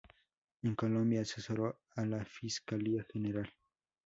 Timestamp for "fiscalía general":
2.25-3.47